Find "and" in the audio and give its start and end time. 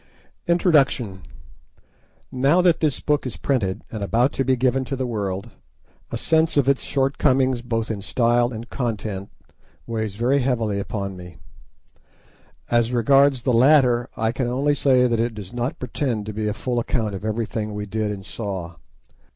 3.91-4.01, 8.51-8.67, 18.11-18.25